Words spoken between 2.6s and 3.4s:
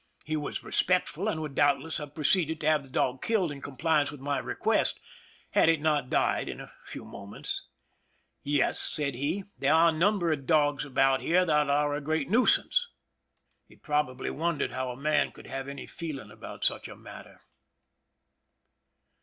to have the dog